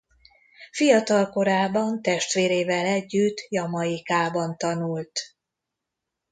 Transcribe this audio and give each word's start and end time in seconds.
Fiatalkorában 0.71 2.01
testvérével 2.01 2.85
együtt 2.85 3.45
Jamaicában 3.49 4.57
tanult. 4.57 5.19